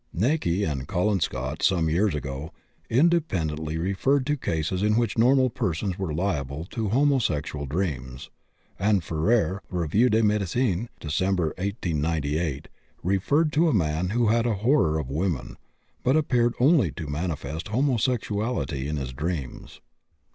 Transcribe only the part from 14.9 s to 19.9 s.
of women, but appeared only to manifest homosexuality in his dreams.